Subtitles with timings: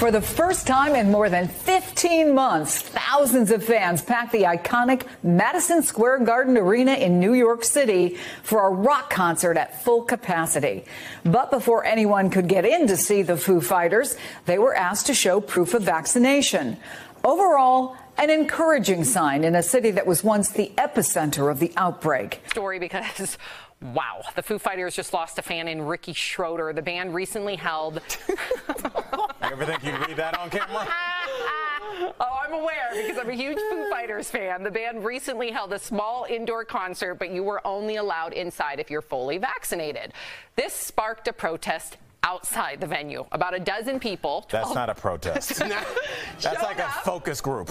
[0.00, 5.06] For the first time in more than 15 months, thousands of fans packed the iconic
[5.22, 10.86] Madison Square Garden Arena in New York City for a rock concert at full capacity.
[11.22, 15.14] But before anyone could get in to see the Foo Fighters, they were asked to
[15.14, 16.78] show proof of vaccination.
[17.22, 22.40] Overall, an encouraging sign in a city that was once the epicenter of the outbreak.
[22.48, 23.36] Story because
[23.82, 24.22] Wow.
[24.34, 26.72] The Foo Fighters just lost a fan in Ricky Schroder.
[26.74, 28.02] The band recently held.
[29.50, 30.86] I ever think you'd read that on camera?
[32.20, 34.62] oh, I'm aware because I'm a huge Foo Fighters fan.
[34.62, 38.90] The band recently held a small indoor concert, but you were only allowed inside if
[38.90, 40.12] you're fully vaccinated.
[40.54, 43.26] This sparked a protest outside the venue.
[43.32, 44.46] About a dozen people.
[44.50, 45.58] That's not a protest.
[45.58, 47.70] That's like a focus group.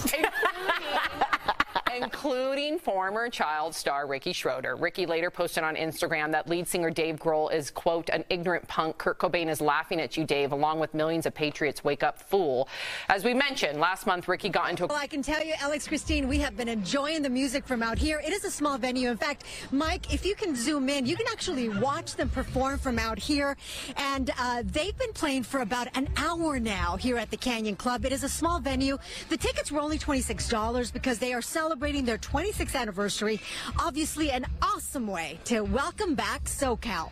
[2.02, 4.76] Including former child star Ricky Schroder.
[4.76, 8.96] Ricky later posted on Instagram that lead singer Dave Grohl is, quote, an ignorant punk.
[8.96, 11.84] Kurt Cobain is laughing at you, Dave, along with millions of patriots.
[11.84, 12.68] Wake up, fool.
[13.08, 14.86] As we mentioned, last month, Ricky got into a.
[14.86, 17.98] Well, I can tell you, Alex Christine, we have been enjoying the music from out
[17.98, 18.20] here.
[18.24, 19.10] It is a small venue.
[19.10, 22.98] In fact, Mike, if you can zoom in, you can actually watch them perform from
[22.98, 23.56] out here.
[23.96, 28.04] And uh, they've been playing for about an hour now here at the Canyon Club.
[28.04, 28.96] It is a small venue.
[29.28, 33.40] The tickets were only $26 because they are celebrating their 26th anniversary.
[33.78, 37.10] Obviously, an awesome way to welcome back SoCal.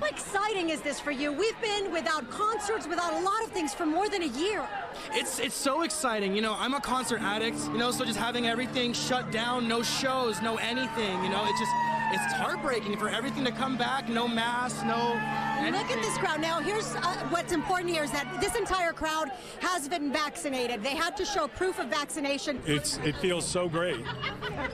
[0.00, 1.32] How exciting is this for you?
[1.32, 4.66] We've been without concerts, without a lot of things for more than a year.
[5.12, 6.34] It's it's so exciting.
[6.34, 9.82] You know, I'm a concert addict, you know, so just having everything shut down, no
[9.82, 11.72] shows, no anything, you know, it just
[12.12, 15.18] it's heartbreaking for everything to come back, no mass, no
[15.58, 15.80] anything.
[15.80, 16.40] Look at this crowd.
[16.40, 20.82] Now, here's uh, what's important here is that this entire crowd has been vaccinated.
[20.82, 22.60] They had to show proof of vaccination.
[22.66, 24.04] It's it feels so great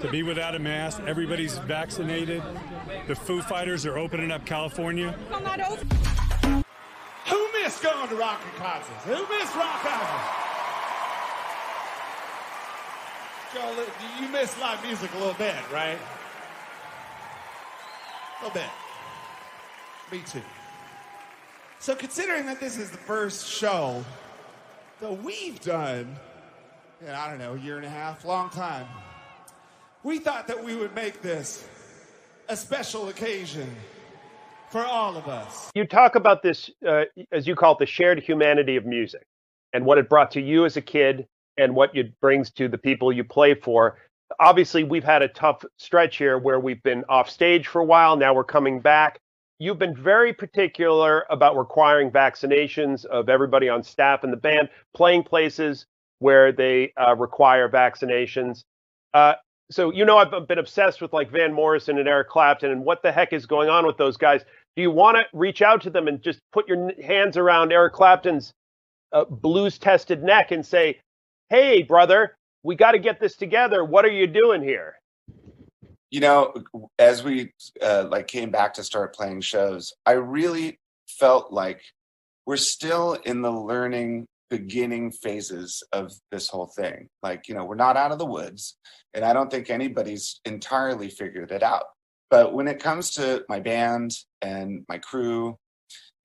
[0.01, 1.01] to be without a mask.
[1.07, 2.43] Everybody's vaccinated.
[3.07, 5.15] The Foo Fighters are opening up California.
[5.31, 5.85] Well, not over.
[7.29, 9.05] Who missed going to rock concerts?
[9.05, 10.49] Who missed rock concerts?
[13.55, 13.87] Joe,
[14.21, 15.99] you miss live music a little bit, right?
[18.41, 18.71] A little bit.
[20.13, 20.43] Me too.
[21.81, 24.05] So, considering that this is the first show
[25.01, 26.17] that we've done
[27.01, 28.87] in, I don't know, a year and a half, long time,
[30.03, 31.67] we thought that we would make this
[32.49, 33.69] a special occasion
[34.71, 35.71] for all of us.
[35.75, 39.27] You talk about this, uh, as you call it, the shared humanity of music
[39.73, 41.27] and what it brought to you as a kid
[41.57, 43.99] and what it brings to the people you play for
[44.41, 48.17] obviously we've had a tough stretch here where we've been off stage for a while.
[48.17, 49.19] Now we're coming back.
[49.59, 55.25] You've been very particular about requiring vaccinations of everybody on staff in the band, playing
[55.25, 55.87] places
[56.21, 58.63] where they uh, require vaccinations.
[59.15, 59.35] Uh,
[59.71, 63.03] so you know I've been obsessed with like Van Morrison and Eric Clapton and what
[63.03, 64.43] the heck is going on with those guys.
[64.77, 67.95] Do you want to reach out to them and just put your hands around Eric
[67.95, 68.53] Clapton's
[69.13, 71.01] uh, blues tested neck and say,
[71.51, 73.85] "Hey, brother, we got to get this together.
[73.85, 74.95] What are you doing here?
[76.11, 76.55] You know,
[76.99, 77.53] as we
[77.83, 81.83] uh, like came back to start playing shows, I really felt like
[82.47, 87.09] we're still in the learning beginning phases of this whole thing.
[87.23, 88.79] Like, you know, we're not out of the woods,
[89.13, 91.85] and I don't think anybody's entirely figured it out.
[92.31, 95.59] But when it comes to my band and my crew,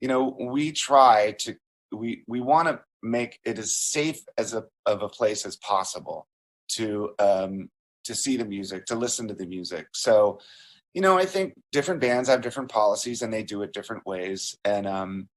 [0.02, 1.56] you know, we try to
[1.92, 6.28] we we want to make it as safe as a of a place as possible
[6.70, 7.70] to um,
[8.06, 9.88] to see the music, to listen to the music.
[9.94, 10.40] So,
[10.94, 14.58] you know, I think different bands have different policies and they do it different ways,
[14.66, 15.30] and um,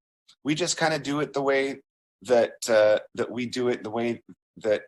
[0.44, 1.80] we just kind of do it the way
[2.22, 4.22] that uh, that we do it, the way
[4.58, 4.82] that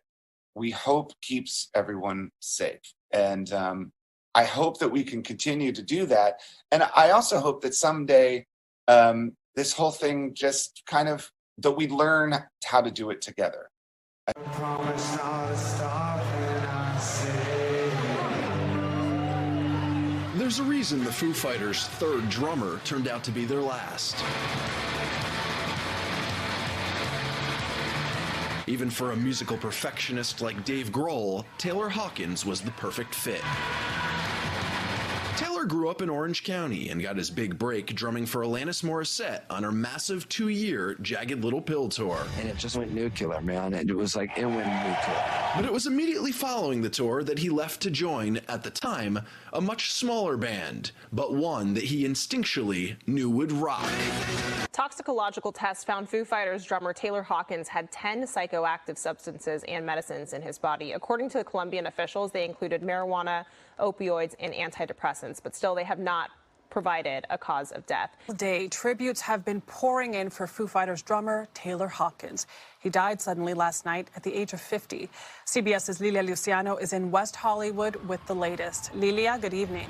[0.55, 2.81] we hope keeps everyone safe.
[3.11, 3.91] And um,
[4.35, 6.41] I hope that we can continue to do that.
[6.71, 8.45] And I also hope that someday
[8.87, 12.35] um, this whole thing just kind of that we learn
[12.65, 13.69] how to do it together.
[20.35, 24.15] There's a reason the Foo Fighters' third drummer turned out to be their last.
[28.67, 33.41] Even for a musical perfectionist like Dave Grohl, Taylor Hawkins was the perfect fit.
[35.39, 39.43] Taylor grew up in Orange County and got his big break drumming for Alanis Morissette
[39.49, 42.27] on her massive two year Jagged Little Pill tour.
[42.37, 43.73] And it just went nuclear, man.
[43.73, 45.51] And it was like it went nuclear.
[45.55, 49.21] But it was immediately following the tour that he left to join, at the time,
[49.53, 53.89] a much smaller band, but one that he instinctually knew would rock.
[54.79, 60.41] Toxicological tests found Foo Fighters drummer Taylor Hawkins had 10 psychoactive substances and medicines in
[60.41, 60.93] his body.
[60.93, 63.43] According to the Colombian officials, they included marijuana,
[63.77, 66.29] opioids, and antidepressants, but still they have not
[66.69, 68.15] provided a cause of death.
[68.37, 72.47] Day tributes have been pouring in for Foo Fighters drummer Taylor Hawkins.
[72.79, 75.09] He died suddenly last night at the age of 50.
[75.45, 78.95] CBS's Lilia Luciano is in West Hollywood with the latest.
[78.95, 79.89] Lilia, good evening.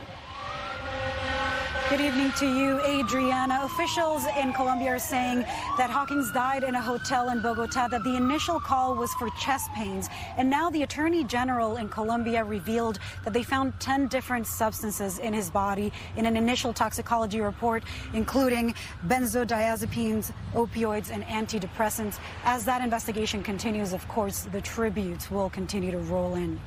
[1.90, 3.62] Good evening to you, Adriana.
[3.64, 5.40] Officials in Colombia are saying
[5.76, 9.72] that Hawkins died in a hotel in Bogota, that the initial call was for chest
[9.74, 10.08] pains.
[10.38, 15.34] And now the Attorney General in Colombia revealed that they found 10 different substances in
[15.34, 17.84] his body in an initial toxicology report,
[18.14, 18.76] including
[19.08, 22.20] benzodiazepines, opioids, and antidepressants.
[22.46, 26.60] As that investigation continues, of course, the tributes will continue to roll in.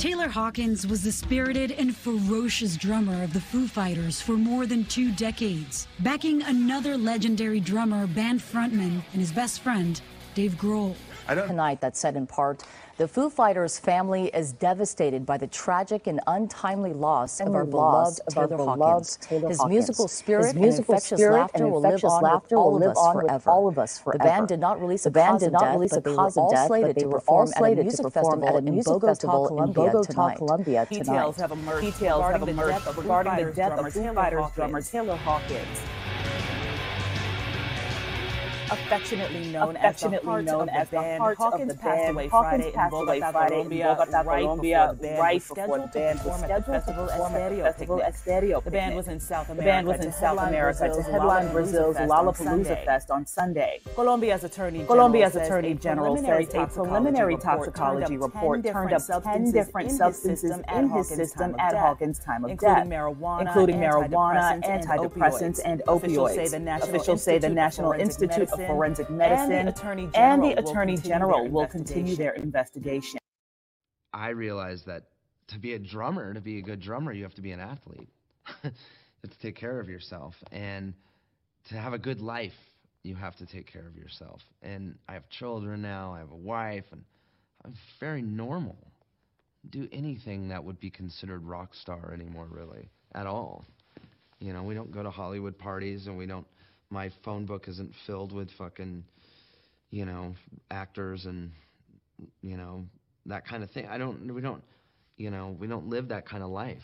[0.00, 4.86] Taylor Hawkins was the spirited and ferocious drummer of the Foo Fighters for more than
[4.86, 10.00] two decades, backing another legendary drummer, band frontman, and his best friend,
[10.34, 10.96] Dave Grohl.
[11.34, 12.64] Tonight that said in part,
[12.96, 18.20] the Foo Fighters family is devastated by the tragic and untimely loss of our beloved
[18.26, 19.16] of our Taylor beloved Hawkins.
[19.22, 19.70] Taylor His Hawkins.
[19.70, 22.70] musical spirit His musical and infectious spirit laughter and will live on laughter with all
[22.72, 23.50] will of live us on with forever.
[23.50, 24.24] all of us The forever.
[24.24, 26.00] band did not release The a band cause did of not death, release but a
[26.02, 27.58] they cause were of all death, slated but they to were all perform at a
[27.58, 30.36] slated to music perform festival at a in music Bogota, festival in Colombia Bogota, tonight.
[30.36, 31.04] Colombia tonight.
[31.04, 35.16] Details have emerged Details have regarding the death of Foo regarding the Fighters drummer Taylor
[35.16, 35.78] Hawkins.
[38.70, 41.20] Affectionately known affectionately as the known heart as of the the band.
[41.20, 42.10] heart of Hawkins the passed band.
[42.16, 45.08] away Hawkins Friday in passed away Friday in Colombia, Bogota, uh, right Colombia, before the
[45.08, 46.72] uh, band right was before scheduled the band to was perform at the scheduled to
[46.72, 47.98] festival perform at the festival.
[48.00, 49.70] Estéreo The band was in South The America.
[49.70, 52.34] band was in to South headline America to Brazil's headline Lollapalooza Brazil's Fest on Lollapalooza
[52.44, 52.84] Sunday.
[52.84, 53.80] Fest on Sunday.
[53.94, 59.52] Colombia's Attorney Colombia's General Attorney General preliminary says a preliminary toxicology report turned up 10
[59.52, 65.82] different substances in his system at Hawkins' time of death, including marijuana, antidepressants, and and
[66.82, 70.62] Officials say the National the Institute of Forensic Medicine and the Attorney and General the
[70.62, 73.18] will Attorney continue General their will continue their investigation.
[74.12, 75.04] I realized that
[75.48, 78.08] to be a drummer, to be a good drummer, you have to be an athlete.
[78.64, 78.70] you
[79.22, 80.36] have to take care of yourself.
[80.52, 80.94] And
[81.68, 82.56] to have a good life,
[83.02, 84.42] you have to take care of yourself.
[84.62, 87.02] And I have children now, I have a wife, and
[87.64, 88.76] I'm very normal.
[89.70, 93.64] Do anything that would be considered rock star anymore, really, at all.
[94.38, 96.46] You know, we don't go to Hollywood parties and we don't,
[96.90, 99.04] my phone book isn't filled with fucking,
[99.90, 100.34] you know,
[100.70, 101.52] actors and,
[102.42, 102.84] you know,
[103.26, 103.86] that kind of thing.
[103.86, 104.62] I don't, we don't,
[105.16, 106.82] you know, we don't live that kind of life,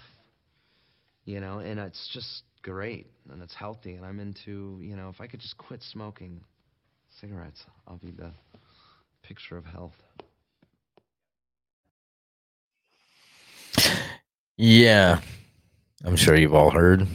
[1.25, 3.95] you know, and it's just great and it's healthy.
[3.95, 6.41] And I'm into, you know, if I could just quit smoking
[7.21, 8.31] cigarettes, I'll be the
[9.23, 9.95] picture of health.
[14.57, 15.21] Yeah,
[16.05, 17.07] I'm sure you've all heard.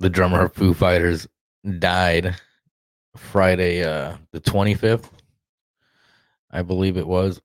[0.00, 1.26] The drummer of Foo Fighters
[1.78, 2.36] died
[3.16, 5.08] Friday, uh, the 25th,
[6.50, 7.40] I believe it was.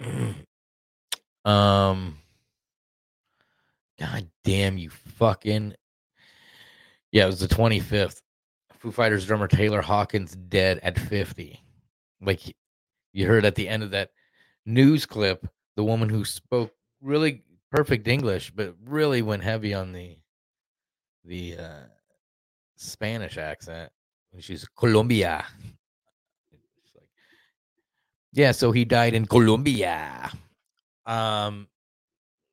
[1.44, 2.18] um,
[3.98, 5.74] God damn you, fucking.
[7.12, 8.20] Yeah, it was the 25th.
[8.78, 11.60] Foo Fighters drummer Taylor Hawkins dead at 50.
[12.20, 12.54] Like
[13.12, 14.10] you heard at the end of that
[14.66, 20.18] news clip, the woman who spoke really perfect English, but really went heavy on the
[21.24, 21.80] the uh,
[22.76, 23.90] Spanish accent.
[24.38, 25.44] She's Colombia.
[28.32, 30.30] Yeah, so he died in Colombia.
[31.06, 31.68] Um.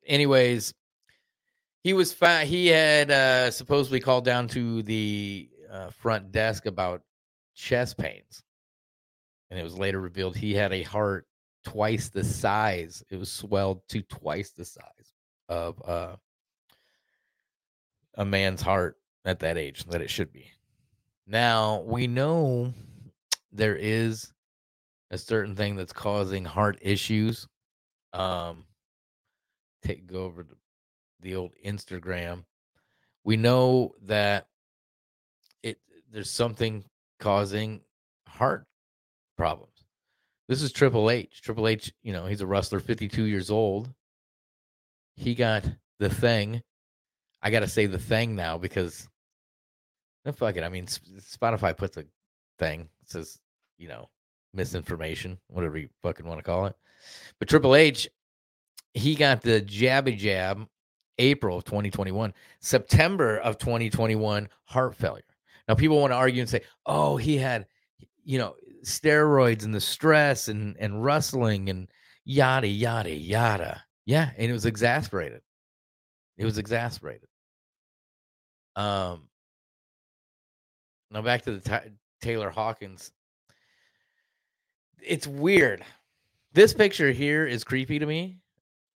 [0.06, 0.74] Anyways,
[1.84, 2.48] he was fine.
[2.48, 7.02] He had uh, supposedly called down to the uh, front desk about
[7.56, 8.44] chest pains,
[9.50, 11.26] and it was later revealed he had a heart
[11.66, 13.04] twice the size.
[13.10, 15.14] It was swelled to twice the size
[15.50, 16.16] of uh,
[18.16, 20.52] a man's heart at that age that it should be.
[21.28, 22.74] Now we know
[23.52, 24.34] there is
[25.12, 27.48] a certain thing that's causing heart issues.
[28.14, 28.66] Um,
[29.84, 30.56] take go over to
[31.22, 32.44] the old Instagram.
[33.24, 34.48] We know that
[35.62, 35.80] it
[36.12, 36.84] there's something
[37.20, 37.82] causing
[38.28, 38.66] heart
[39.38, 39.70] problems.
[40.50, 41.42] This is Triple H.
[41.42, 43.90] Triple H, you know, he's a wrestler, 52 years old.
[45.16, 45.64] He got
[46.00, 46.62] the thing.
[47.42, 49.08] I got to say the thing now because
[50.26, 50.64] no, fuck it.
[50.64, 52.06] I mean, Spotify puts a
[52.60, 53.40] thing it says,
[53.78, 54.10] you know,
[54.54, 56.76] misinformation, whatever you fucking want to call it.
[57.40, 58.08] But Triple H,
[58.94, 60.68] he got the jabby jab
[61.20, 65.24] April of 2021, September of 2021, heart failure.
[65.68, 67.68] Now, people want to argue and say, oh, he had,
[68.24, 71.88] you know, steroids and the stress and, and wrestling and
[72.26, 73.84] yada, yada, yada.
[74.06, 74.32] Yeah.
[74.38, 75.42] And it was exasperated.
[76.38, 77.30] It was exasperated.
[78.76, 79.30] Um,
[81.14, 81.82] now back to the Ta
[82.22, 83.12] Taylor Hawkins.
[85.02, 85.84] It's weird.
[86.54, 88.40] This picture here is creepy to me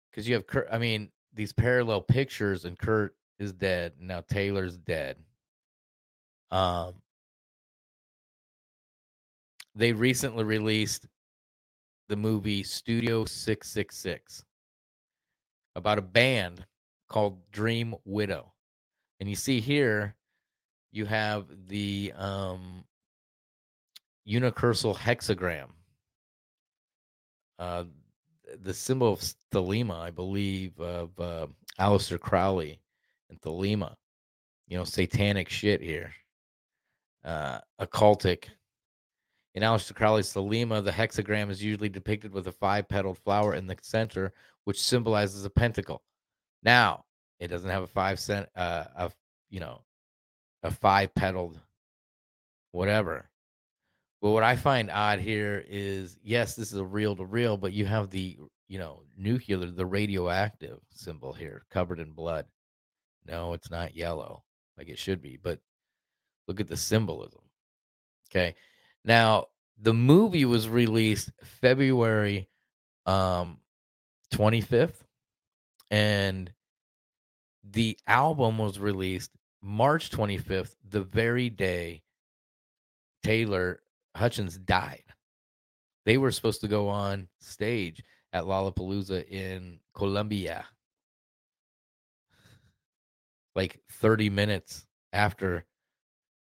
[0.10, 3.94] because you have, Kurt, I mean, these parallel pictures, and Kurt is dead.
[4.00, 5.18] Now Taylor's dead.
[6.52, 6.94] Um,
[9.76, 11.08] they recently released
[12.08, 14.44] the movie Studio 666
[15.76, 16.66] about a band
[17.10, 18.54] called Dream Widow.
[19.20, 20.16] And you see here,
[20.96, 22.84] you have the um,
[24.28, 25.68] unicursal hexagram.
[27.60, 27.84] Uh,
[28.62, 29.22] the symbol of
[29.54, 31.48] Thelema, I believe, of uh,
[31.80, 32.80] Aleister Crowley
[33.30, 33.96] and Thelema.
[34.68, 36.14] You know, satanic shit here.
[37.24, 38.46] Uh, occultic.
[39.54, 43.68] In Aleister Crowley's Thelema, the hexagram is usually depicted with a five petaled flower in
[43.68, 44.34] the center,
[44.64, 46.04] which symbolizes a pentacle.
[46.64, 47.06] Now,
[47.40, 49.12] it doesn't have a five cent, uh, a
[49.50, 49.82] you know,
[50.66, 51.60] a five petaled
[52.72, 53.30] whatever.
[54.22, 57.74] But what I find odd here is yes, this is a reel to reel, but
[57.74, 62.46] you have the you know nuclear, the radioactive symbol here, covered in blood.
[63.28, 64.44] No, it's not yellow
[64.78, 65.60] like it should be, but
[66.48, 67.42] look at the symbolism.
[68.30, 68.56] Okay.
[69.04, 69.46] Now,
[69.80, 71.32] the movie was released
[71.62, 72.50] February
[73.06, 73.60] um
[74.34, 75.04] 25th
[75.92, 76.52] and
[77.64, 79.30] the album was released
[79.68, 82.04] March 25th, the very day
[83.24, 83.82] Taylor
[84.16, 85.04] Hutchins died.
[86.06, 90.66] They were supposed to go on stage at Lollapalooza in Colombia
[93.56, 95.66] like 30 minutes after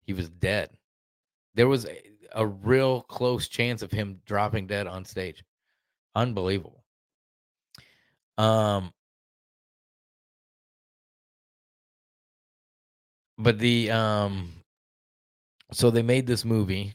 [0.03, 0.69] he was dead.
[1.55, 1.99] There was a,
[2.33, 5.43] a real close chance of him dropping dead on stage.
[6.15, 6.85] Unbelievable.
[8.37, 8.93] Um
[13.39, 14.51] but the um
[15.73, 16.95] so they made this movie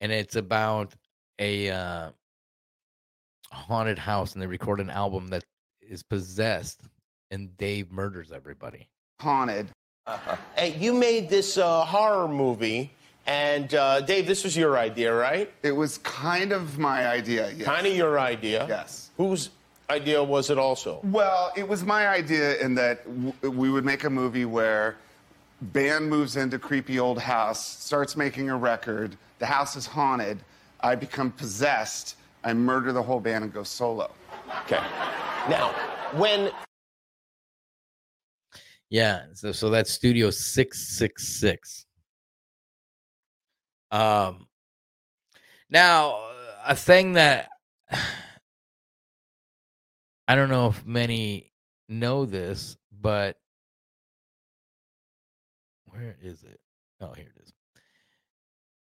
[0.00, 0.92] and it's about
[1.38, 2.10] a uh
[3.52, 5.42] haunted house and they record an album that
[5.80, 6.82] is possessed
[7.30, 8.88] and Dave murders everybody.
[9.20, 9.68] Haunted.
[10.06, 10.36] Uh-huh.
[10.56, 12.90] Hey, you made this uh, horror movie,
[13.26, 15.52] and uh, Dave, this was your idea, right?
[15.62, 17.52] It was kind of my idea.
[17.52, 17.64] Yes.
[17.64, 18.66] Kind of your idea.
[18.68, 19.10] Yes.
[19.16, 19.50] Whose
[19.90, 21.00] idea was it also?
[21.04, 24.96] Well, it was my idea in that w- we would make a movie where
[25.60, 29.16] band moves into creepy old house, starts making a record.
[29.40, 30.38] The house is haunted.
[30.80, 32.16] I become possessed.
[32.44, 34.10] I murder the whole band and go solo.
[34.64, 34.80] Okay.
[35.48, 35.72] Now,
[36.14, 36.50] when
[38.88, 41.86] Yeah, so so that's Studio 666.
[43.90, 44.46] Um
[45.68, 46.18] now
[46.66, 47.48] a thing that
[50.30, 51.50] I don't know if many
[51.88, 53.36] know this, but
[55.86, 56.60] where is it?
[57.00, 57.52] Oh, here it is.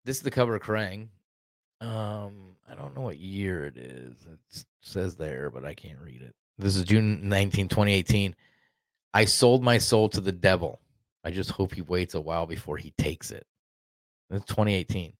[0.07, 1.09] This is the cover of Kerrang.
[1.83, 4.15] Um, I don't know what year it is.
[4.33, 6.35] It says there, but I can't read it.
[6.57, 8.35] This is June 19, 2018.
[9.13, 10.81] I sold my soul to the devil.
[11.23, 13.47] I just hope he waits a while before he takes it.
[14.31, 15.13] That's 2018.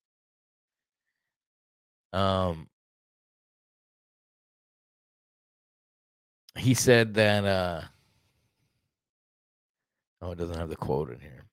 [2.15, 2.71] Um,
[6.57, 7.45] he said that.
[7.45, 7.83] Uh,
[10.23, 11.45] oh, it doesn't have the quote in here.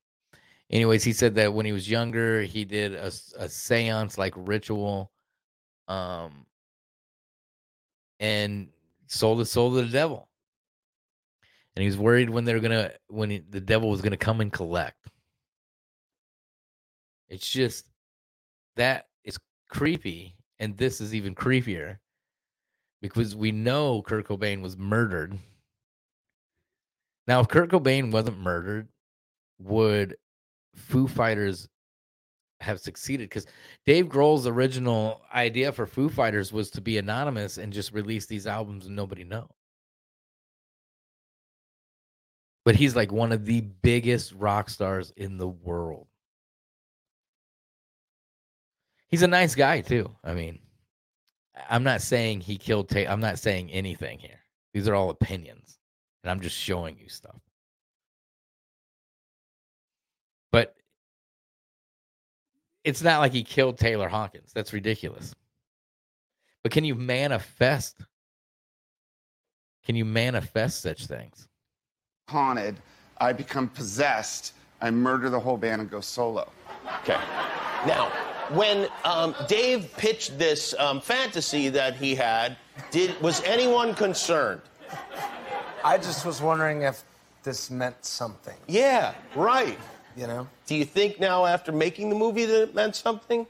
[0.69, 5.11] Anyways, he said that when he was younger, he did a, a seance like ritual,
[5.87, 6.45] um,
[8.19, 8.69] and
[9.07, 10.29] sold his soul to the devil
[11.75, 14.51] and he was worried when they're gonna when he, the devil was gonna come and
[14.51, 15.09] collect.
[17.29, 17.87] It's just
[18.75, 19.37] that is
[19.69, 21.97] creepy, and this is even creepier
[23.03, 25.37] because we know Kurt Cobain was murdered.
[27.27, 28.87] Now, if Kurt Cobain wasn't murdered,
[29.59, 30.15] would
[30.73, 31.69] Foo Fighters
[32.61, 33.29] have succeeded?
[33.29, 33.45] Because
[33.85, 38.47] Dave Grohl's original idea for Foo Fighters was to be anonymous and just release these
[38.47, 39.47] albums and nobody know
[42.65, 46.07] but he's like one of the biggest rock stars in the world.
[49.09, 50.15] He's a nice guy too.
[50.23, 50.59] I mean,
[51.69, 53.09] I'm not saying he killed Tate.
[53.09, 54.39] I'm not saying anything here.
[54.73, 55.77] These are all opinions,
[56.23, 57.39] and I'm just showing you stuff.
[60.51, 60.75] But
[62.83, 64.51] it's not like he killed Taylor Hawkins.
[64.53, 65.33] That's ridiculous.
[66.63, 67.97] But can you manifest?
[69.85, 71.47] Can you manifest such things?
[72.29, 72.79] Haunted.
[73.19, 74.53] I become possessed.
[74.81, 76.49] I murder the whole band and go solo.
[77.01, 77.19] Okay.
[77.85, 78.11] Now,
[78.49, 82.57] when um, Dave pitched this um, fantasy that he had,
[82.91, 84.61] did was anyone concerned?
[85.83, 87.03] I just was wondering if
[87.43, 88.55] this meant something.
[88.67, 89.77] Yeah, right.
[90.15, 90.47] You know?
[90.65, 93.45] Do you think now, after making the movie, that it meant something?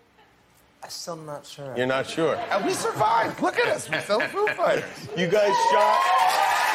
[0.83, 1.73] I'm still not sure.
[1.77, 2.35] You're not sure.
[2.51, 3.41] And we survived.
[3.41, 3.89] Look at us.
[3.89, 4.83] We're still Foo Fighters.
[5.15, 6.00] You guys shot.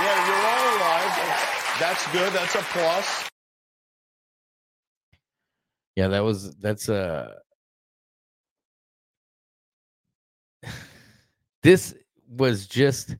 [0.00, 1.48] Yeah, you're all alive.
[1.80, 2.32] That's good.
[2.32, 3.28] That's a plus.
[5.96, 7.34] Yeah, that was that's uh
[11.62, 11.94] this
[12.28, 13.16] was just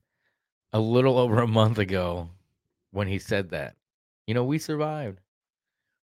[0.73, 2.29] a little over a month ago
[2.91, 3.75] when he said that.
[4.27, 5.19] You know, we survived.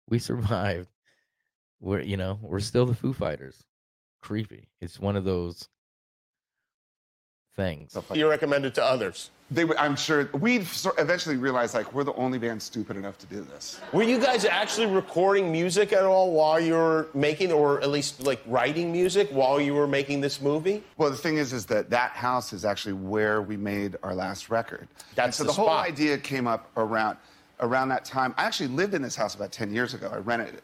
[0.10, 0.90] We survived.
[1.80, 3.64] We're you know, we're still the Foo Fighters.
[4.22, 4.70] Creepy.
[4.82, 5.70] It's one of those
[7.56, 7.98] things.
[8.14, 9.32] You recommend it to others.
[9.52, 10.58] They, would- I'm sure we
[10.98, 13.80] eventually realized like we're the only band stupid enough to do this.
[13.94, 18.24] Were you guys actually recording music at all while you were making, or at least
[18.24, 20.84] like writing music while you were making this movie?
[20.98, 24.50] Well, the thing is, is that that house is actually where we made our last
[24.50, 24.88] record.
[25.14, 27.18] That's so the the, whole idea came up around
[27.62, 28.34] around that time.
[28.38, 30.10] I actually lived in this house about 10 years ago.
[30.12, 30.64] I rented it,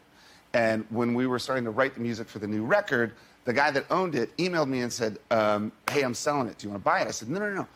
[0.54, 3.12] and when we were starting to write the music for the new record,
[3.44, 6.58] the guy that owned it emailed me and said, um, "Hey, I'm selling it.
[6.58, 7.66] Do you want to buy it?" I said, "No, no, no.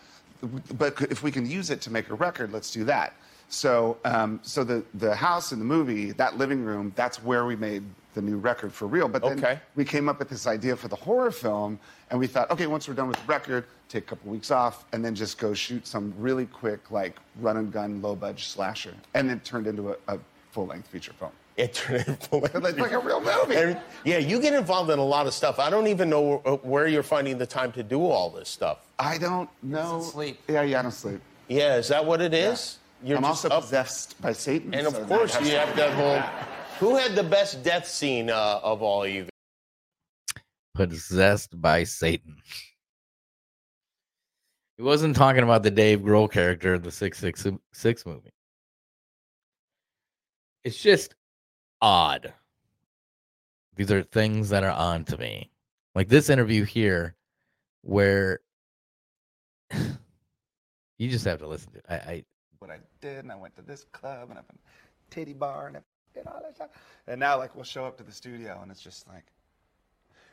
[0.79, 3.15] But if we can use it to make a record, let's do that."
[3.49, 7.57] So, um, so the the house in the movie, that living room, that's where we
[7.57, 7.83] made
[8.15, 9.09] the new record for real.
[9.09, 9.61] But then Okay.
[9.75, 11.79] we came up with this idea for the horror film,
[12.11, 14.87] and we thought, okay, once we're done with the record, take a couple weeks off,
[14.93, 18.95] and then just go shoot some really quick, like run and gun, low budget slasher,
[19.15, 20.19] and then turned into a, a
[20.51, 21.31] full length feature film.
[21.57, 23.57] It turned into like, like a real movie.
[23.57, 25.59] And, yeah, you get involved in a lot of stuff.
[25.59, 28.87] I don't even know wh- where you're finding the time to do all this stuff.
[28.99, 30.03] I don't know.
[30.03, 30.39] sleep.
[30.49, 31.21] Yeah, yeah, I don't sleep.
[31.49, 32.79] Yeah, is that what it is?
[33.03, 34.75] You're I'm just also up- possessed by Satan.
[34.75, 36.21] And so of course, you have that whole.
[36.79, 39.27] Who had the best death scene uh, of all of you?
[40.75, 42.37] Possessed by Satan.
[44.77, 48.29] He wasn't talking about the Dave Grohl character in the 666 movie.
[50.65, 51.15] It's just
[51.81, 52.33] odd.
[53.77, 55.51] These are things that are on to me.
[55.95, 57.15] Like this interview here,
[57.83, 58.41] where
[59.73, 61.85] you just have to listen to it.
[61.89, 62.25] I, I
[62.59, 64.59] what I did, and I went to this club, and I've been
[65.11, 65.81] titty bar, and I
[66.15, 66.71] did all that stuff.
[67.07, 69.25] And now, like, we'll show up to the studio, and it's just like,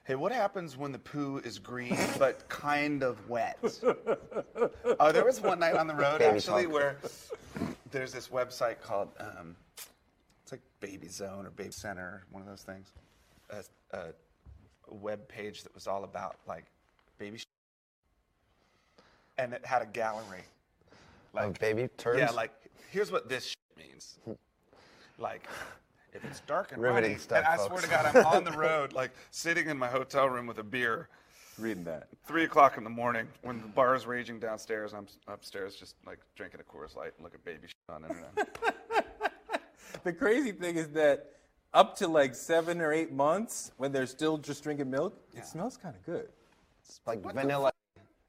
[0.05, 3.57] hey, what happens when the poo is green but kind of wet?
[4.99, 6.97] oh, there was one night on the road actually where
[7.91, 9.55] there's this website called um,
[10.53, 12.91] like Baby Zone or Baby Center, one of those things.
[13.49, 13.63] A,
[13.97, 13.99] a,
[14.91, 16.65] a web page that was all about like
[17.17, 17.39] baby.
[17.39, 17.45] sh-
[19.39, 20.43] And it had a gallery.
[21.35, 22.19] Oh, of baby turds?
[22.19, 22.51] Yeah, like
[22.91, 24.19] here's what this shit means.
[25.17, 25.47] Like
[26.13, 27.83] if it's dark and Riveting runny, stuff, and I swear folks.
[27.85, 31.09] to God, I'm on the road, like sitting in my hotel room with a beer,
[31.57, 32.09] reading that.
[32.25, 34.93] Three o'clock in the morning when the bar is raging downstairs.
[34.93, 38.03] I'm s- upstairs just like drinking a Coors Light and look at baby shit on
[38.03, 38.72] the internet.
[40.03, 41.31] The crazy thing is that
[41.73, 45.77] up to like seven or eight months, when they're still just drinking milk, it smells
[45.77, 46.27] kind of good.
[46.85, 47.71] It's like vanilla.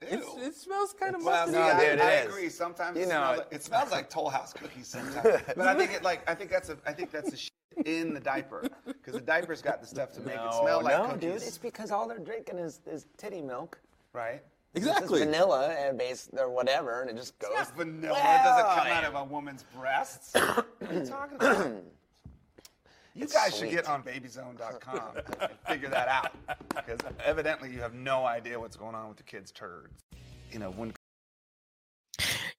[0.00, 1.54] It's, it smells kind of Well, musty.
[1.54, 2.26] see, I, dude, it I is.
[2.28, 2.48] agree.
[2.50, 3.52] Sometimes You it, know smells it.
[3.52, 5.42] like, smells like Toll House cookies sometimes.
[5.56, 7.50] but I think it like I think that's a I think that's a shit
[7.86, 11.06] in the diaper because the diaper's got the stuff to make it smell like no,
[11.06, 11.20] cookies.
[11.20, 13.80] dude, it's because all they're drinking is, is titty milk.
[14.12, 14.42] Right.
[14.74, 15.20] It's Exactly.
[15.20, 17.52] vanilla and base or whatever, and it just goes.
[17.56, 18.14] It's vanilla.
[18.14, 20.32] Well, it doesn't come out of a woman's breasts.
[20.34, 21.72] what are you talking about?
[23.16, 25.10] You It's guys should get on babyzone.com
[25.40, 26.32] and figure that out.
[26.70, 30.00] Because evidently you have no idea what's going on with the kids' turds.
[30.50, 30.92] You know, when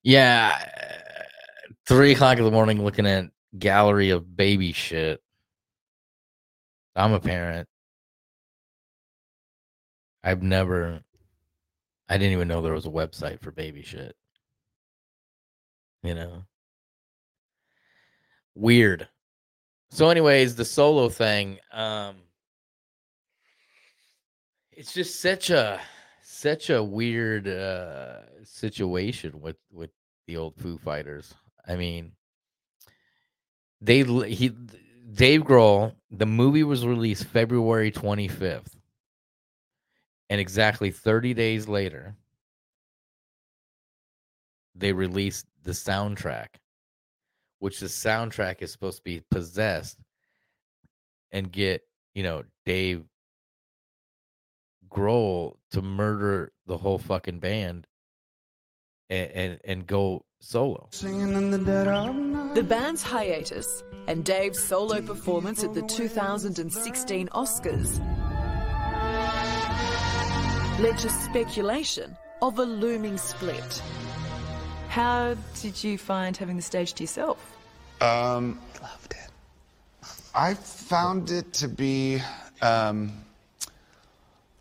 [0.01, 1.23] Yeah, uh,
[1.86, 3.25] three o'clock in the morning, looking at
[3.60, 5.19] gallery of baby shit.
[6.95, 7.67] I'm a parent.
[10.23, 11.01] I've never.
[12.08, 14.15] I didn't even know there was a website for baby shit.
[16.04, 16.44] You know,
[18.54, 19.08] weird.
[19.89, 21.58] So, anyways, the solo thing.
[21.72, 22.18] Um,
[24.72, 25.80] it's just such a
[26.22, 29.89] such a weird uh situation with with
[30.28, 31.34] the old Foo Fighters.
[31.68, 32.12] I mean,
[33.82, 34.54] they he
[35.13, 35.94] Dave Grohl.
[36.12, 38.76] The movie was released February twenty fifth,
[40.30, 42.16] and exactly thirty days later,
[44.74, 46.48] they released the soundtrack,
[47.60, 49.98] which the soundtrack is supposed to be possessed
[51.32, 51.82] and get
[52.14, 53.04] you know Dave
[54.90, 57.88] Grohl to murder the whole fucking band
[59.10, 60.88] and and, and go solo.
[62.54, 68.14] The band's hiatus and Dave's solo performance at the 2016 Oscars
[70.80, 73.82] led to speculation of a looming split.
[74.90, 77.56] How did you find having the stage to yourself?
[78.02, 79.30] Um, Loved it.
[80.34, 82.22] I found it to be
[82.62, 83.14] um,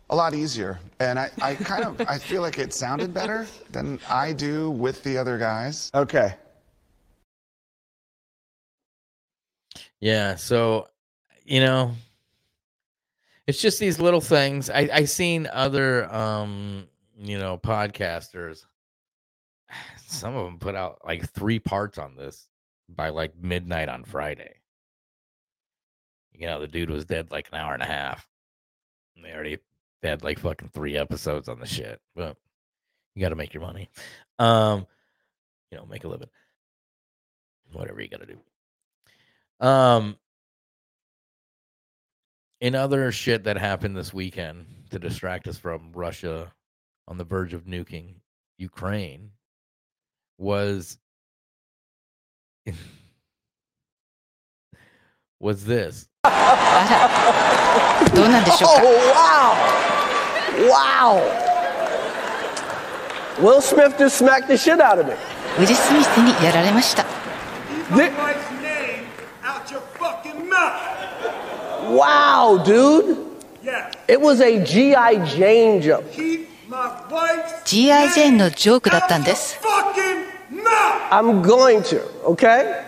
[0.09, 3.99] a lot easier, and I, I kind of I feel like it sounded better than
[4.09, 5.91] I do with the other guys.
[5.93, 6.33] Okay.
[9.99, 10.35] Yeah.
[10.35, 10.87] So,
[11.45, 11.91] you know,
[13.47, 14.69] it's just these little things.
[14.69, 18.65] I I seen other um, you know, podcasters.
[20.07, 22.47] Some of them put out like three parts on this
[22.89, 24.55] by like midnight on Friday.
[26.33, 28.27] You know, the dude was dead like an hour and a half.
[29.15, 29.57] And they already
[30.03, 32.01] had like fucking three episodes on the shit.
[32.15, 32.35] But
[33.15, 33.89] you got to make your money.
[34.37, 34.85] Um,
[35.71, 36.29] you know, make a living.
[37.71, 39.65] Whatever you got to do.
[39.65, 40.17] Um,
[42.64, 46.52] in other shit that happened this weekend to distract us from Russia
[47.08, 48.14] on the verge of nuking
[48.58, 49.30] Ukraine
[50.38, 50.98] was
[55.40, 56.08] was this.
[58.14, 61.18] どうなんでしょうか Oh, wow!
[61.18, 61.50] Wow!
[63.40, 65.14] Will Smith just smacked the shit out of me.
[65.58, 67.04] ウィル・スミスにやられました
[71.90, 73.18] Wow, dude!
[74.08, 75.24] It was a G.I.
[75.26, 76.04] Jane joke.
[77.64, 78.08] G.I.
[78.10, 79.58] ジェーンのジョークだったんです
[81.10, 82.84] I'm going to, okay?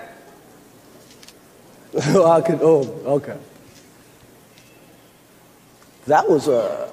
[1.94, 3.37] I could, oh, okay.
[6.07, 6.90] That was a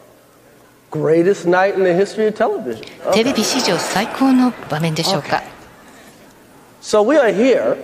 [0.92, 2.84] greatest night in the history of television.
[3.14, 5.44] テレビ史上最高の場面でしょうか
[6.82, 7.78] So we are here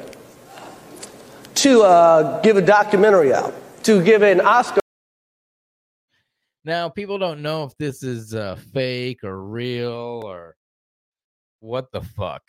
[1.55, 3.53] to uh, give a documentary out,
[3.84, 4.80] to give an Oscar.
[6.64, 10.56] Now, people don't know if this is uh, fake or real or
[11.60, 12.42] what the fuck.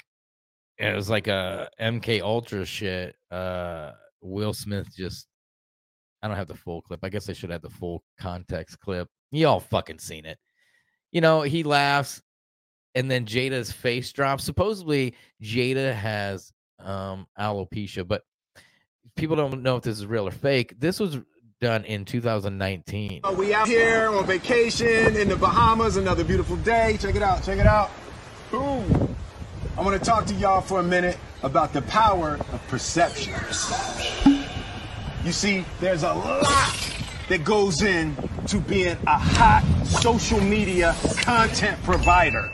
[0.78, 3.16] It was like a MK Ultra shit.
[3.30, 3.92] Uh,
[4.22, 5.28] Will Smith just.
[6.24, 7.00] I don't have the full clip.
[7.04, 9.08] I guess I should have the full context clip.
[9.32, 10.38] Y'all fucking seen it.
[11.12, 12.22] You know, he laughs
[12.96, 14.44] and then Jada's face drops.
[14.44, 18.24] Supposedly, Jada has um, alopecia, but
[19.16, 20.80] people don't know if this is real or fake.
[20.80, 21.18] This was
[21.60, 23.22] done in 2019.
[23.24, 26.98] Uh, We out here on vacation in the Bahamas, another beautiful day.
[27.00, 27.92] Check it out, check it out.
[28.50, 29.16] Boom.
[29.78, 33.34] I want to talk to y'all for a minute about the power of perception.
[35.24, 36.96] You see, there's a lot
[37.30, 38.16] that goes in
[38.48, 42.52] to being a hot social media content provider.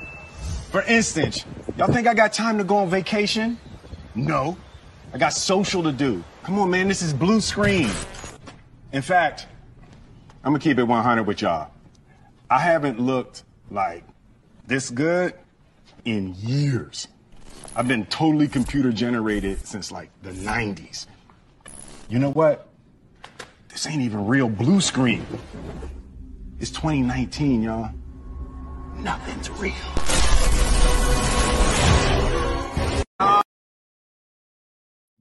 [0.69, 1.45] For instance,
[1.77, 3.57] y'all think I got time to go on vacation?
[4.15, 4.57] No.
[5.13, 6.23] I got social to do.
[6.47, 7.89] Come on, man, this is blue screen.
[8.93, 9.47] In fact,
[10.45, 11.71] I'm gonna keep it 100 with y'all.
[12.49, 14.05] I haven't looked like
[14.65, 15.33] this good
[16.05, 17.09] in years.
[17.75, 21.07] I've been totally computer generated since like the 90s.
[22.07, 22.69] You know what?
[23.67, 25.27] This ain't even real blue screen.
[26.61, 27.91] It's 2019, y'all.
[28.95, 29.73] Nothing's real.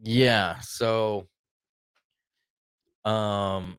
[0.02, 0.58] Yeah.
[0.60, 1.26] So,
[3.04, 3.78] um,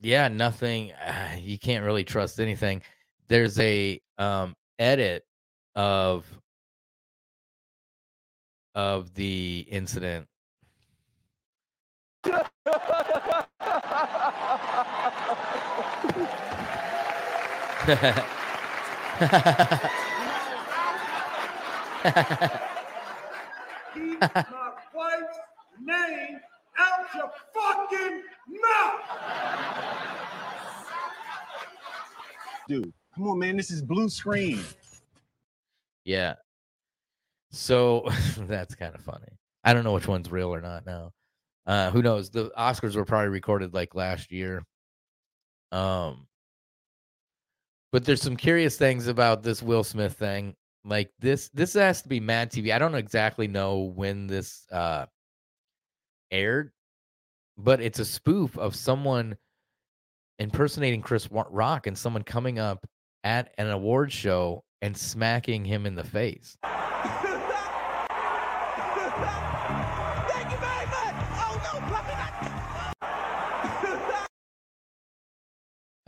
[0.00, 0.92] yeah, nothing.
[0.92, 2.82] Uh, you can't really trust anything.
[3.28, 5.24] There's a um edit
[5.74, 6.26] of
[8.74, 10.26] of the incident.
[23.94, 24.44] Keep my
[24.94, 25.38] wife's
[25.82, 26.38] name
[26.78, 28.22] out your fucking
[28.62, 29.00] mouth!
[32.68, 33.56] Dude, come on, man.
[33.56, 34.62] This is blue screen.
[36.04, 36.34] Yeah.
[37.50, 39.28] So that's kind of funny.
[39.64, 41.12] I don't know which one's real or not now.
[41.66, 42.30] Uh who knows?
[42.30, 44.64] The Oscars were probably recorded like last year.
[45.72, 46.26] Um
[47.90, 50.54] but there's some curious things about this Will Smith thing.
[50.84, 52.72] Like this this has to be Mad TV.
[52.72, 55.06] I don't exactly know when this uh
[56.30, 56.72] aired,
[57.58, 59.36] but it's a spoof of someone
[60.38, 62.86] impersonating Chris Rock and someone coming up
[63.24, 66.56] at an award show and smacking him in the face.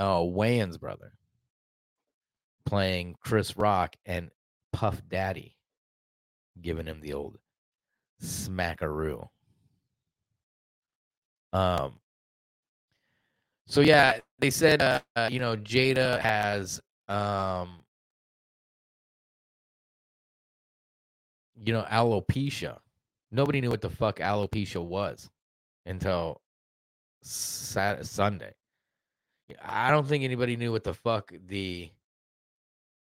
[0.02, 1.12] Oh, Wayans brother
[2.64, 4.30] playing Chris Rock and
[4.72, 5.58] Puff Daddy
[6.58, 7.36] giving him the old
[8.22, 9.28] smackaroo.
[11.52, 11.94] Um
[13.66, 17.80] so yeah, they said uh, uh you know Jada has um
[21.64, 22.78] you know alopecia.
[23.32, 25.30] Nobody knew what the fuck alopecia was
[25.86, 26.40] until
[27.22, 28.54] Sat- Sunday.
[29.62, 31.90] I don't think anybody knew what the fuck the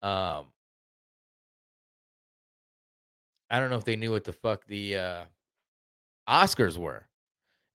[0.02, 0.46] um
[3.50, 5.24] I don't know if they knew what the fuck the uh
[6.28, 7.06] Oscars were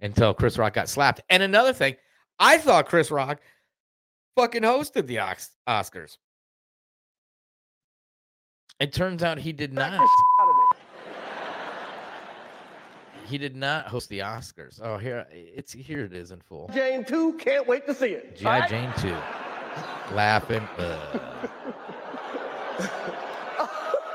[0.05, 1.21] until Chris Rock got slapped.
[1.29, 1.95] And another thing,
[2.39, 3.41] I thought Chris Rock
[4.37, 5.17] fucking hosted the
[5.67, 6.17] Oscars.
[8.79, 9.99] It turns out he did not.
[13.25, 14.79] He did not host the Oscars.
[14.83, 16.69] Oh, here it's here it is in full.
[16.73, 18.35] Jane 2, can't wait to see it.
[18.35, 19.09] GI Jane 2.
[20.13, 20.61] Laughing.
[20.77, 21.47] uh.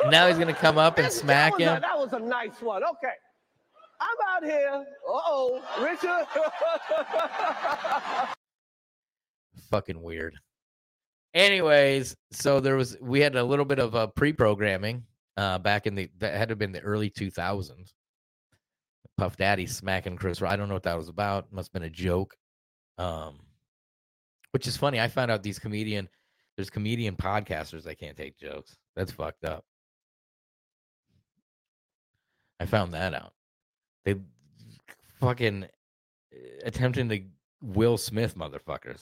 [0.11, 1.81] now he's gonna come up and smack that was a- him.
[1.83, 2.85] that was a nice one.
[2.85, 3.15] Okay.
[4.01, 4.85] I'm out here.
[5.09, 6.27] Uh oh, Richard.
[9.71, 10.35] Fucking weird.
[11.35, 15.05] Anyways, so there was we had a little bit of uh, pre-programming
[15.37, 17.93] uh back in the that had to have been the early 2000s.
[19.17, 20.43] Puff Daddy smacking Chris.
[20.43, 21.53] I don't know what that was about.
[21.53, 22.35] Must have been a joke.
[22.99, 23.41] Um
[24.53, 25.01] which is funny.
[25.01, 26.09] I found out these comedian
[26.57, 28.77] there's comedian podcasters that can't take jokes.
[28.97, 29.65] That's fucked up.
[32.59, 33.33] I found that out.
[34.05, 34.17] They
[35.21, 37.23] fucking uh, attempting to
[37.63, 39.01] Will Smith motherfuckers.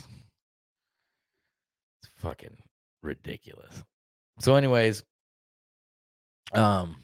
[2.02, 2.56] It's fucking
[3.02, 3.84] ridiculous.
[4.40, 5.02] So, anyways,
[6.52, 6.96] um,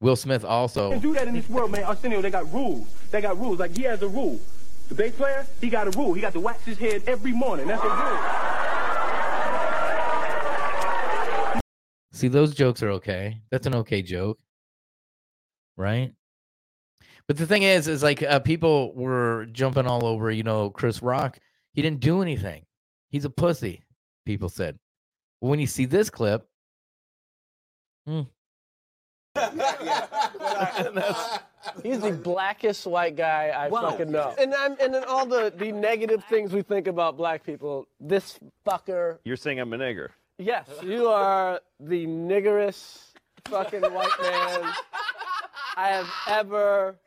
[0.00, 1.84] Will Smith also can do that in this world, man.
[1.84, 2.86] Arsenio, they got rules.
[3.10, 3.58] They got rules.
[3.58, 4.40] Like he has a rule.
[4.88, 6.14] The bass player, he got a rule.
[6.14, 7.66] He got to wax his head every morning.
[7.66, 8.18] That's a rule.
[12.12, 13.40] see those jokes are okay.
[13.50, 14.38] That's an okay joke,
[15.76, 16.12] right?
[17.28, 21.02] But the thing is, is like uh, people were jumping all over, you know, Chris
[21.02, 21.38] Rock.
[21.74, 22.64] He didn't do anything.
[23.10, 23.82] He's a pussy.
[24.24, 24.78] People said.
[25.40, 26.46] But when you see this clip,
[28.06, 28.22] hmm,
[31.82, 33.90] He's the blackest white guy I Wow.
[33.90, 34.34] fucking know.
[34.38, 38.38] And I'm, and then all the, the negative things we think about black people, this
[38.66, 39.18] fucker.
[39.24, 40.08] You're saying I'm a nigger.
[40.38, 43.12] Yes, you are the niggerest
[43.46, 44.72] fucking white man
[45.78, 46.96] I have ever.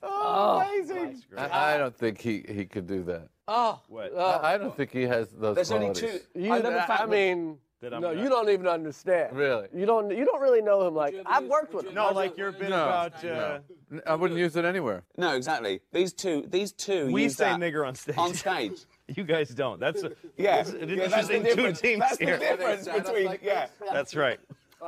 [0.00, 1.20] Oh, amazing.
[1.36, 3.28] I, I don't think he, he could do that.
[3.48, 3.80] Oh,
[4.16, 6.20] I, I don't think he has those There's only qualities.
[6.34, 6.40] two.
[6.40, 9.36] You, I, mean, That I'm no, not- you don't even understand.
[9.36, 9.66] Really?
[9.74, 10.16] You don't.
[10.16, 10.94] You don't really know him.
[10.94, 11.94] Like I've worked with him.
[11.94, 13.58] No, I've like worked- your bit No, about, uh,
[13.90, 14.00] no.
[14.06, 15.02] I wouldn't use it anywhere.
[15.16, 15.80] No, exactly.
[15.92, 17.10] These two, these two.
[17.10, 18.16] We use say that nigger on stage.
[18.18, 18.78] On stage.
[19.16, 19.80] You guys don't.
[19.80, 21.80] That's a, Yeah, that's an yeah, that's the interesting two difference.
[21.80, 22.38] teams That's the here.
[22.38, 23.66] difference between yeah.
[23.92, 24.38] That's right.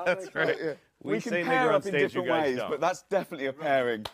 [0.04, 0.56] That's right.
[1.02, 1.94] We, We, say can pair nigger up in stage.
[1.94, 2.70] You different ways, don't.
[2.70, 4.06] but that's definitely a pairing.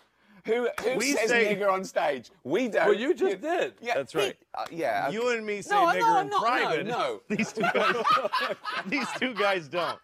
[0.44, 2.31] Who, who We says say- nigger on stage?
[2.44, 2.87] We don't.
[2.87, 3.75] Well, you just did.
[3.81, 4.37] Yeah, That's right.
[4.55, 5.09] uh, yeah.
[5.11, 6.87] You and me say No, nigger no, in no, no, private.
[6.87, 7.20] no.
[7.29, 7.94] These two guys.
[8.87, 9.99] these two guys don't.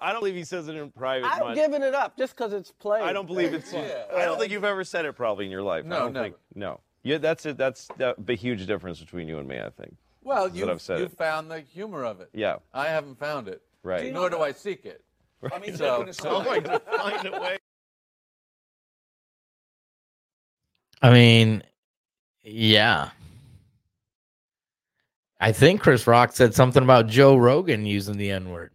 [0.00, 1.32] I don't believe he says it in private.
[1.32, 1.54] I've much.
[1.54, 3.02] given it up just because it's played.
[3.04, 3.72] I don't believe it's.
[3.72, 5.84] I don't think you've ever said it probably in your life.
[5.84, 6.24] I No, don't never.
[6.26, 6.36] think.
[6.56, 6.80] No.
[7.04, 7.56] Yeah, that's it.
[7.56, 9.58] That's the the huge difference between you and me.
[9.60, 9.94] I think.
[10.24, 11.16] Well, you what I've said you it.
[11.16, 12.30] found the humor of it.
[12.32, 12.56] Yeah.
[12.74, 13.62] I haven't found it.
[13.84, 14.12] Right.
[14.12, 15.02] Nor do I seek it.
[15.50, 16.46] I mean, So- look at the side.
[16.46, 17.58] my God, find a way.
[21.00, 21.62] I mean,
[22.42, 23.10] yeah.
[25.40, 28.72] I think Chris Rock said something about Joe Rogan using the N word,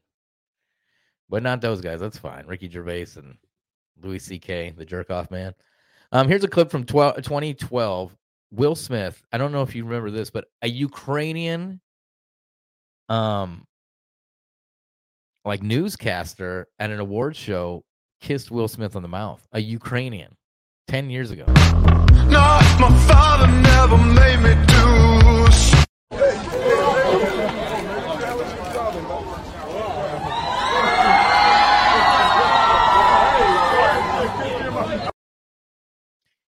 [1.30, 2.02] but not those guys.
[2.02, 2.46] That's fine.
[2.46, 3.38] Ricky Gervais and
[4.02, 5.54] Louis C.K., the jerk off man.
[6.12, 8.16] Um, here's a clip from 12, 2012.
[8.52, 9.22] Will Smith.
[9.32, 11.80] I don't know if you remember this, but a Ukrainian,
[13.10, 13.66] um,
[15.48, 17.84] like newscaster at an award show
[18.22, 19.48] kissed Will Smith on the mouth.
[19.54, 20.36] A Ukrainian,
[20.88, 21.46] ten years ago.
[21.48, 25.08] No, my father never made me do.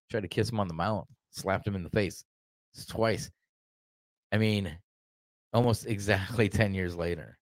[0.09, 2.25] tried to kiss him on the mouth, slapped him in the face
[2.73, 3.29] It's twice.
[4.31, 4.75] I mean,
[5.53, 7.38] almost exactly 10 years later.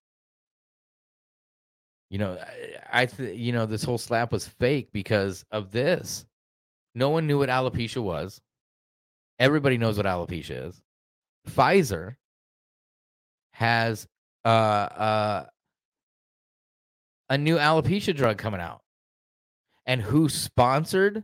[2.10, 2.38] You know,
[2.92, 6.26] I, I th- you know, this whole slap was fake because of this.
[6.96, 8.42] No one knew what alopecia was.
[9.40, 10.82] Everybody knows what alopecia is.
[11.50, 12.16] Pfizer
[13.52, 14.08] has
[14.46, 15.46] uh, uh,
[17.30, 18.82] a new alopecia drug coming out.
[19.86, 21.24] And who sponsored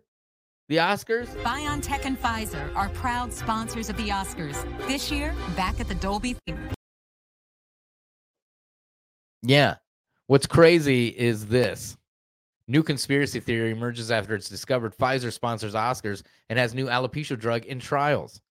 [0.70, 1.28] the Oscars?
[1.44, 4.56] BioNTech and Pfizer are proud sponsors of the Oscars.
[4.88, 6.62] This year, back at the Dolby Theater.
[9.42, 9.76] Yeah.
[10.34, 11.96] What's crazy is this.
[12.68, 17.66] New conspiracy theory emerges after it's discovered Pfizer sponsors Oscars and has new alopecia drug
[17.68, 18.42] in trials.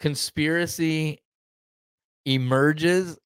[0.00, 1.22] Conspiracy
[2.26, 3.18] emerges.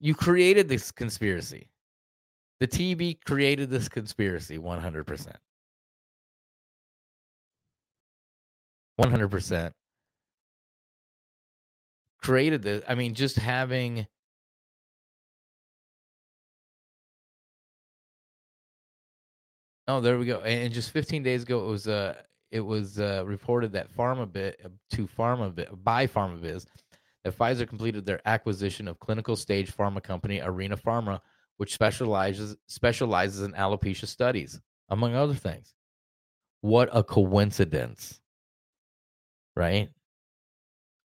[0.00, 1.68] You created this conspiracy.
[2.58, 5.36] The TV created this conspiracy 100%.
[9.00, 9.70] 100%.
[12.22, 12.82] Created this.
[12.88, 14.08] I mean, just having
[19.86, 20.40] Oh, there we go.
[20.40, 22.14] And just 15 days ago, it was uh,
[22.50, 24.54] it was uh, reported that PharmaBit
[24.92, 26.66] to PharmaBit by PharmaBiz
[27.24, 31.20] that Pfizer completed their acquisition of clinical stage pharma company Arena Pharma,
[31.56, 35.74] which specializes specializes in alopecia studies, among other things.
[36.60, 38.20] What a coincidence,
[39.54, 39.90] right?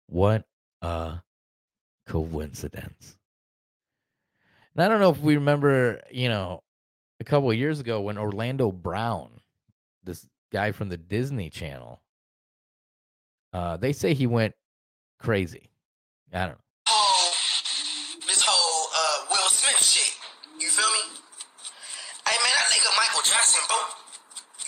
[0.06, 0.44] What
[0.82, 1.20] a
[2.06, 3.16] coincidence.
[4.74, 6.62] And I don't know if we remember, you know,
[7.20, 9.28] a couple years ago when Orlando Brown,
[10.04, 12.00] this guy from the Disney Channel,
[13.52, 14.54] uh, they say he went
[15.18, 15.68] crazy.
[16.32, 16.64] I don't know.
[18.26, 20.12] this whole uh, Will Smith shit.
[20.60, 21.04] You feel me?
[22.28, 23.80] Hey man, that nigga Michael Jackson, bro.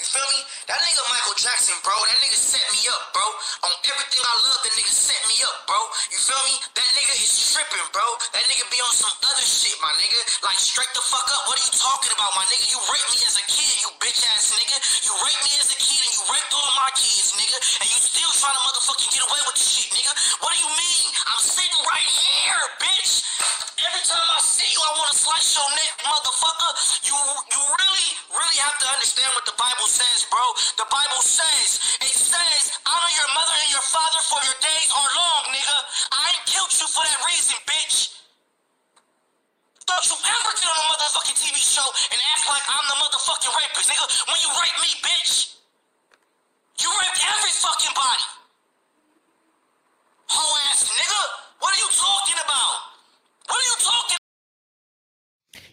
[0.01, 0.41] You feel me?
[0.67, 1.93] That nigga Michael Jackson, bro.
[1.93, 3.27] That nigga set me up, bro.
[3.69, 5.77] On everything I love, the nigga set me up, bro.
[6.09, 6.80] You feel me?
[7.21, 8.01] Is tripping, bro.
[8.33, 10.41] That nigga be on some other shit, my nigga.
[10.41, 11.53] Like straight the fuck up.
[11.53, 12.65] What are you talking about, my nigga?
[12.73, 14.77] You raped me as a kid, you bitch ass nigga.
[15.05, 17.61] You raped me as a kid and you raped all my kids, nigga.
[17.85, 18.70] And you still trying to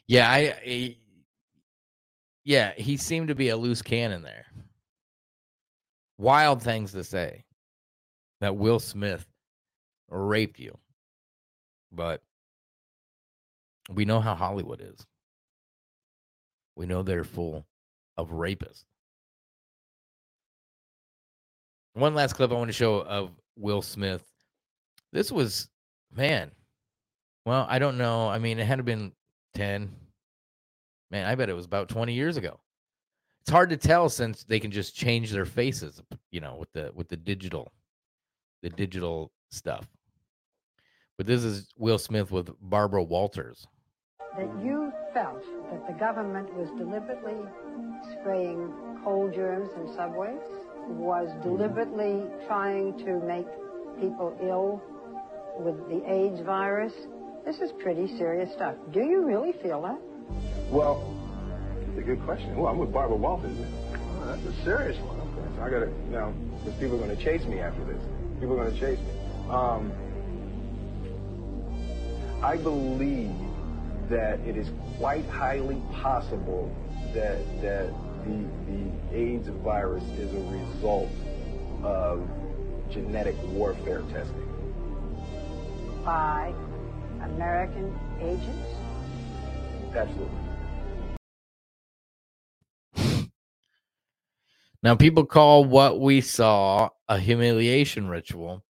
[0.08, 0.98] Yeah, I, I
[2.46, 4.46] yeah, he seemed to be a loose cannon there.
[6.18, 7.44] Wild things to say
[8.40, 9.26] that Will Smith
[10.10, 10.78] raped you.
[11.92, 12.22] But
[13.94, 15.06] we know how Hollywood is.
[16.76, 17.66] We know they're full
[18.18, 18.86] of rapists.
[21.94, 24.24] One last clip I want to show of Will Smith.
[25.12, 25.68] This was,
[26.16, 26.52] man,
[27.46, 28.30] well, I don't know.
[28.30, 29.12] I mean, it had to been
[29.58, 29.90] 10.
[31.10, 32.60] Man, I bet it was about 20 years ago.
[33.42, 36.92] It's hard to tell since they can just change their faces, you know, with the
[36.94, 37.72] with the digital
[38.62, 39.88] the digital stuff.
[41.18, 43.66] But this is Will Smith with Barbara Walters.
[44.38, 47.40] that you felt that the government was deliberately
[48.12, 48.72] spraying
[49.04, 50.42] cold germs in subways,
[50.90, 51.42] was mm-hmm.
[51.42, 53.48] deliberately trying to make
[54.00, 54.84] people ill
[55.58, 56.94] with the AIDS virus.
[57.48, 58.76] This is pretty serious stuff.
[58.92, 59.98] Do you really feel that?
[60.70, 61.16] Well,
[61.80, 62.58] that's a good question.
[62.58, 63.56] Well, I'm with Barbara Walters.
[63.58, 65.22] Oh, that's a serious one.
[65.22, 68.02] Okay, so I gotta now, because people are gonna chase me after this.
[68.42, 69.14] People are gonna chase me.
[69.50, 69.94] Um,
[72.44, 73.32] I believe
[74.10, 76.70] that it is quite highly possible
[77.14, 77.94] that that
[78.26, 81.08] the the AIDS virus is a result
[81.82, 82.28] of
[82.92, 84.44] genetic warfare testing.
[86.04, 86.54] By
[87.22, 88.70] American agents?
[89.96, 90.38] Absolutely.
[94.84, 98.64] Now, people call what we saw a humiliation ritual,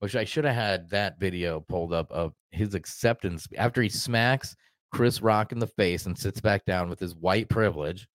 [0.00, 4.54] which I should have had that video pulled up of his acceptance after he smacks
[4.92, 8.06] Chris Rock in the face and sits back down with his white privilege.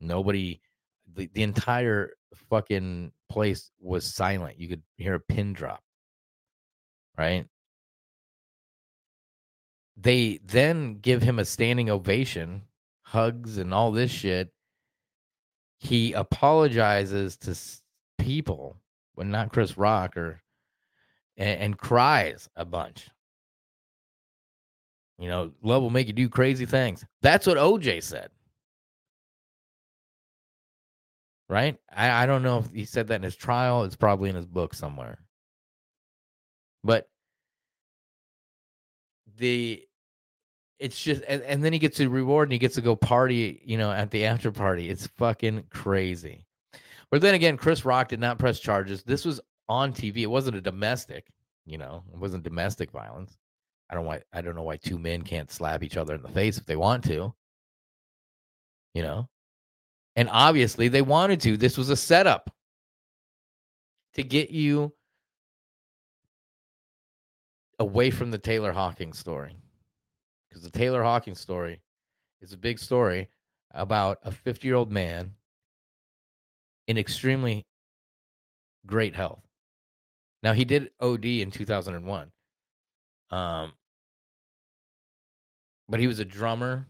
[0.00, 0.60] Nobody,
[1.14, 2.10] the, the entire
[2.48, 4.58] fucking place was silent.
[4.58, 5.82] You could hear a pin drop,
[7.18, 7.46] right?
[9.96, 12.62] They then give him a standing ovation,
[13.02, 14.52] hugs, and all this shit
[15.78, 17.56] he apologizes to
[18.22, 18.76] people
[19.14, 20.40] when not Chris Rock or
[21.36, 23.08] and, and cries a bunch.
[25.18, 27.04] You know, love will make you do crazy things.
[27.22, 28.30] That's what OJ said.
[31.48, 31.78] Right?
[31.94, 33.84] I, I don't know if he said that in his trial.
[33.84, 35.18] It's probably in his book somewhere.
[36.84, 37.08] But
[39.38, 39.82] the
[40.78, 43.62] it's just and, and then he gets a reward and he gets to go party,
[43.64, 44.90] you know, at the after party.
[44.90, 46.44] It's fucking crazy.
[47.10, 49.02] But then again, Chris Rock did not press charges.
[49.02, 50.18] This was on TV.
[50.18, 51.26] It wasn't a domestic,
[51.64, 53.36] you know, it wasn't domestic violence.
[53.88, 56.28] I don't why I don't know why two men can't slap each other in the
[56.28, 57.34] face if they want to.
[58.94, 59.28] You know?
[60.16, 61.56] And obviously they wanted to.
[61.56, 62.50] This was a setup
[64.14, 64.92] to get you
[67.78, 69.56] away from the Taylor Hawkins story
[70.48, 71.80] because the Taylor Hawkins story
[72.40, 73.28] is a big story
[73.72, 75.32] about a 50 year old man
[76.86, 77.66] in extremely
[78.86, 79.42] great health.
[80.42, 82.30] Now he did OD in 2001,
[83.30, 83.72] um,
[85.88, 86.86] but he was a drummer.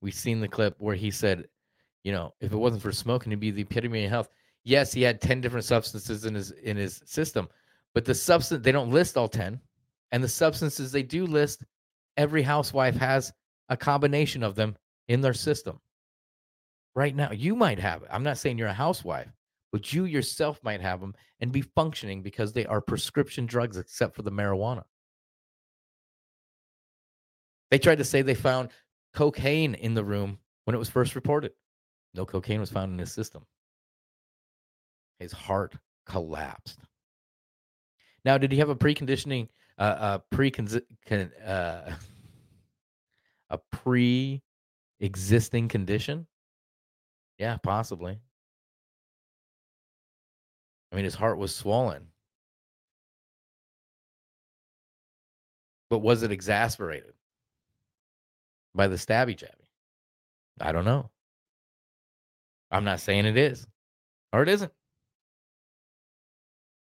[0.00, 1.46] We've seen the clip where he said
[2.02, 4.28] You know, if it wasn't for smoking, he'd be the epitome of health.
[4.64, 7.48] Yes, he had 10 different substances in his in his system,
[7.94, 9.60] but the substance they don't list all 10.
[10.12, 11.64] And the substances they do list,
[12.16, 13.32] every housewife has
[13.68, 14.76] a combination of them
[15.08, 15.80] in their system.
[16.96, 18.08] Right now, you might have it.
[18.10, 19.28] I'm not saying you're a housewife,
[19.70, 24.16] but you yourself might have them and be functioning because they are prescription drugs except
[24.16, 24.82] for the marijuana.
[27.70, 28.70] They tried to say they found
[29.14, 31.52] cocaine in the room when it was first reported.
[32.14, 33.46] No cocaine was found in his system.
[35.20, 35.76] His heart
[36.06, 36.80] collapsed.
[38.24, 39.48] Now, did he have a preconditioning,
[39.78, 40.52] uh, a pre
[41.46, 41.90] uh,
[43.50, 46.26] a pre-existing condition?
[47.38, 48.20] Yeah, possibly.
[50.92, 52.08] I mean, his heart was swollen.
[55.88, 57.14] But was it exasperated
[58.74, 59.66] by the stabby jabby?
[60.60, 61.10] I don't know.
[62.70, 63.66] I'm not saying it is
[64.32, 64.72] or it isn't.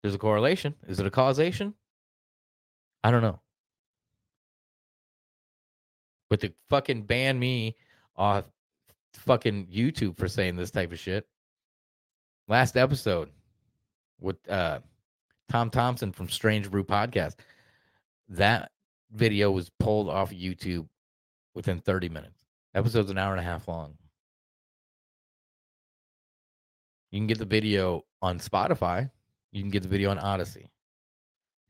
[0.04, 0.76] There's a correlation.
[0.88, 1.74] Is it a causation?
[3.04, 3.40] I don't know.
[6.30, 7.78] But to fucking ban me
[8.18, 8.44] off
[9.14, 11.26] fucking YouTube for saying this type of shit.
[12.48, 13.30] Last episode
[14.20, 14.80] with uh
[15.50, 17.36] Tom Thompson from Strange Brew Podcast.
[18.30, 18.72] That
[19.12, 20.88] video was pulled off YouTube
[21.54, 22.44] within 30 minutes.
[22.74, 23.94] Episode's an hour and a half long.
[27.12, 29.12] You can get the video on Spotify.
[29.54, 30.68] You can get the video on Odysee.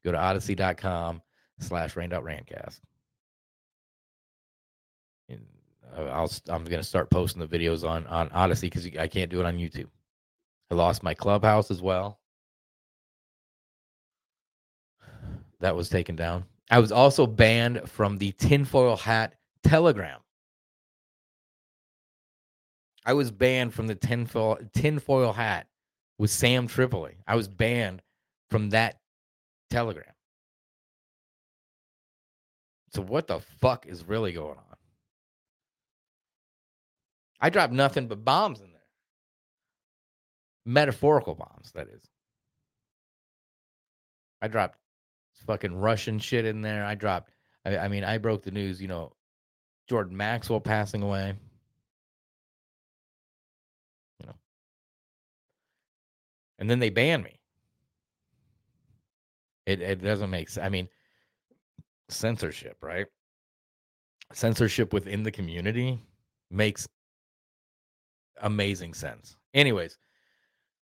[0.06, 1.22] Go to odysee.com
[1.60, 2.80] slash rain.randcast.
[5.28, 5.46] And
[5.98, 9.42] I'll, I'm going to start posting the videos on, on Odysee because I can't do
[9.42, 9.88] it on YouTube.
[10.72, 12.20] I lost my clubhouse as well.
[15.60, 16.46] That was taken down.
[16.72, 20.20] I was also banned from the tinfoil hat telegram.
[23.06, 25.68] I was banned from the tinfoil tinfoil hat
[26.24, 27.18] with Sam Tripoli.
[27.28, 28.02] I was banned
[28.50, 28.98] from that
[29.70, 30.06] telegram.
[32.94, 34.78] So what the fuck is really going on?
[37.42, 38.86] I dropped nothing but bombs in there.
[40.66, 42.06] Metaphorical bombs, that is.
[44.42, 44.78] I dropped
[45.46, 46.86] fucking Russian shit in there.
[46.86, 47.32] I dropped
[47.66, 49.12] I, I mean, I broke the news, you know,
[49.90, 51.34] Jordan Maxwell passing away.
[56.64, 57.38] And then they ban me.
[59.66, 60.66] It it doesn't make sense.
[60.66, 60.88] I mean,
[62.08, 63.06] censorship, right?
[64.32, 66.00] Censorship within the community
[66.50, 66.88] makes
[68.42, 69.36] amazing sense.
[69.54, 69.98] Anyways,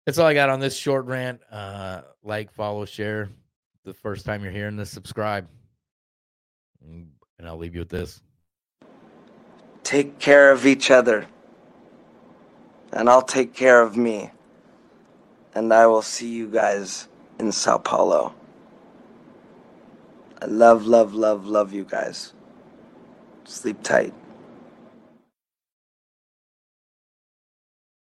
[0.06, 1.42] that's all I got on this short rant.
[1.52, 3.28] Uh, like, follow, share.
[3.84, 5.46] The first time you're hearing this, subscribe.
[6.88, 7.10] And
[7.46, 8.22] I'll leave you with this.
[9.84, 11.28] Take care of each other.
[12.94, 14.32] And I'll take care of me
[15.56, 17.08] and I will see you guys
[17.40, 18.36] in Sao Paulo.
[20.42, 22.34] I love, love, love, love you guys.
[23.46, 24.14] Sleep tight.